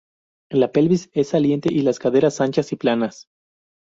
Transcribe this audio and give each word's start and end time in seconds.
La 0.49 0.71
pelvis 0.71 1.11
es 1.13 1.29
saliente 1.29 1.69
y 1.71 1.83
las 1.83 1.99
caderas 1.99 2.41
anchas 2.41 2.71
y 2.71 2.75
planas. 2.75 3.27